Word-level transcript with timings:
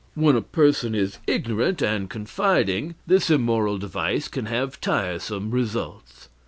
When 0.15 0.35
a 0.35 0.41
person 0.41 0.95
is 0.95 1.19
ignorant 1.27 1.79
and 1.83 2.09
confiding, 2.09 2.95
this 3.05 3.29
immoral 3.29 3.77
device 3.77 4.27
can 4.27 4.47
have 4.47 4.81
tiresome 4.81 5.51
results. 5.51 6.27